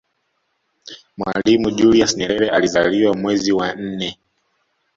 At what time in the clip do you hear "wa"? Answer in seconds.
3.51-3.75